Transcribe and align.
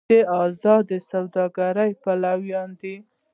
دوی 0.09 0.21
د 0.25 0.31
ازادې 0.43 0.99
سوداګرۍ 1.11 1.91
پلویان 2.01 2.69
دي. 2.81 2.95